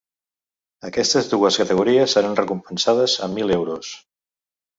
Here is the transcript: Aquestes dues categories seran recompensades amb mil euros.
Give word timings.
Aquestes 0.87 1.29
dues 1.33 1.59
categories 1.63 2.15
seran 2.17 2.39
recompensades 2.41 3.17
amb 3.29 3.39
mil 3.41 3.55
euros. 3.59 3.93